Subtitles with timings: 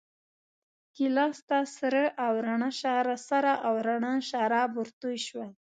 [0.95, 1.59] ګیلاس ته
[3.23, 5.49] سره او راڼه شراب ورتوی شول.